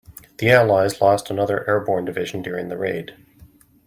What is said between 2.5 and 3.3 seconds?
the raid.